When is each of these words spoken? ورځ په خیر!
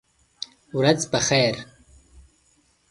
ورځ 0.79 0.99
په 1.11 1.19
خیر! 1.27 1.55